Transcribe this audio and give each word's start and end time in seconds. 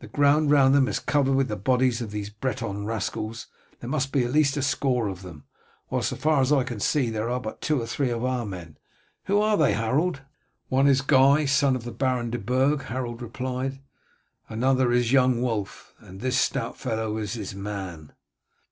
The 0.00 0.08
ground 0.08 0.50
round 0.50 0.74
them 0.74 0.88
is 0.88 0.98
covered 0.98 1.36
with 1.36 1.46
the 1.46 1.54
bodies 1.54 2.02
of 2.02 2.10
these 2.10 2.30
Breton 2.30 2.84
rascals. 2.84 3.46
There 3.78 3.88
must 3.88 4.10
be 4.10 4.24
at 4.24 4.32
least 4.32 4.56
a 4.56 4.60
score 4.62 5.06
of 5.06 5.22
them, 5.22 5.44
while 5.86 6.02
so 6.02 6.16
far 6.16 6.40
as 6.40 6.50
I 6.50 6.64
can 6.64 6.80
see 6.80 7.10
there 7.10 7.30
are 7.30 7.38
but 7.40 7.60
three 7.60 8.10
of 8.10 8.24
our 8.24 8.44
men. 8.44 8.76
Who 9.26 9.40
are 9.40 9.56
they, 9.56 9.74
Harold?" 9.74 10.22
"One 10.68 10.88
is 10.88 11.00
Guy, 11.00 11.44
son 11.44 11.76
of 11.76 11.84
the 11.84 11.92
Baron 11.92 12.30
de 12.30 12.40
Burg," 12.40 12.86
Harold 12.86 13.22
replied. 13.22 13.78
"Another 14.48 14.90
is 14.90 15.12
young 15.12 15.40
Wulf, 15.40 15.94
and 16.00 16.20
this 16.20 16.36
stout 16.36 16.76
fellow 16.76 17.16
is 17.16 17.34
his 17.34 17.54
man." 17.54 18.14